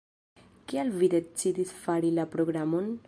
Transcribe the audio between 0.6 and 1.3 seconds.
Kial vi